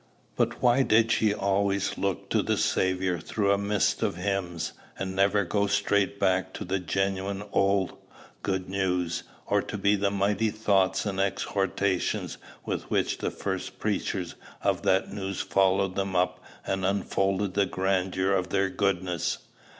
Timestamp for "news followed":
15.13-15.93